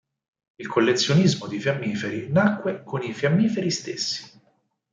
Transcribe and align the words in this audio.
Il 0.57 0.67
collezionismo 0.67 1.45
di 1.45 1.59
fiammiferi 1.59 2.27
nacque 2.31 2.81
con 2.83 3.03
i 3.03 3.13
fiammiferi 3.13 3.69
stessi. 3.69 4.27